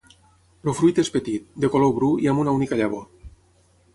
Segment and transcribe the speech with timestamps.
[0.69, 3.07] El fruit és petit, de color bru i amb una única llavor.